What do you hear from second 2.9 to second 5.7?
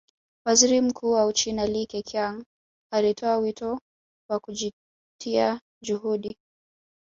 alitoa wito wa kutia